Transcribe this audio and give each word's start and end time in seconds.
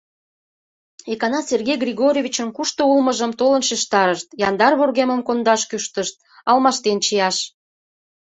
Икана 1.11 1.39
Сергей 1.49 1.77
Григорьевичын 1.85 2.49
кушто 2.57 2.81
улмыжым 2.91 3.31
толын 3.39 3.63
шижтарышт, 3.69 4.27
яндар 4.47 4.73
вургемым 4.79 5.21
кондаш 5.27 5.61
кӱштышт: 5.69 6.15
алмаштен 6.49 6.97
чияш. 7.05 7.37